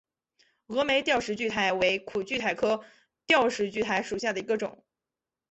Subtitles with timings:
[0.67, 2.83] 峨眉吊石苣苔为苦苣苔科
[3.27, 4.83] 吊石苣苔属下的一个种。